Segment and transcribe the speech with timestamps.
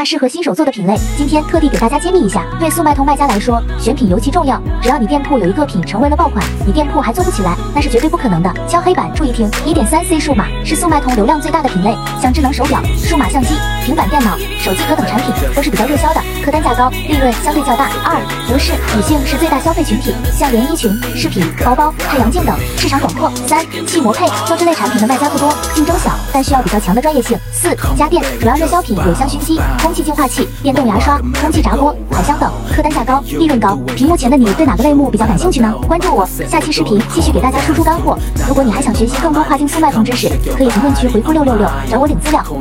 [0.00, 2.42] 大适合新手做的品类，今天特地给大家揭秘一下。
[2.58, 4.58] 对速卖通卖家来说，选品尤其重要。
[4.80, 8.50] 只要你店铺有一个品成为了爆款，你店铺还做不起来，那是绝对不可能的。
[8.66, 17.90] 敲黑板，注意听，一点三 C 数码是速卖通流量最大的品类，像智能手表、数码相机、平板电脑、手机壳等产品都是比较热销的，客单价高，利润相对较大。
[18.02, 18.16] 二，
[18.48, 23.30] 服饰，女性是最大消费群体，像连衣裙、饰品、包包、太阳镜等市场广阔。
[23.46, 27.38] 三，汽摩配，做这类产品的卖家不多，竞争小，但需要比较强的专业性。
[27.52, 29.60] 四，家电，主要热销品有香薰机、
[29.90, 33.74] 空气净化器、电动牙刷、空气炸锅、烤箱等，客单价高，利润高。
[33.96, 35.74] 屏幕前的你对哪个类目比较感兴趣呢？
[35.88, 38.16] 关注我，下期视频继续给大家输出干货。
[38.46, 42.40] 如果你还想学习更多跨境速卖通知识，可以评论区回复六六六找我领资料。